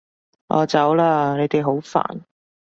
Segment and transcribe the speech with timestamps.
[0.47, 1.37] 我走喇！
[1.39, 2.21] 你哋好煩